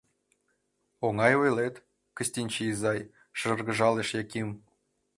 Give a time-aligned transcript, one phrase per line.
[1.05, 1.75] —Оҥай ойлет,
[2.17, 2.99] Кыстинчи изай,—
[3.39, 4.49] шыргыжалеш Яким.